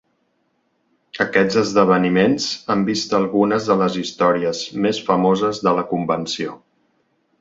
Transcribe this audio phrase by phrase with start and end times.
[1.25, 6.57] Aquests esdeveniments han vist algunes de les històries més famoses de la Convenció.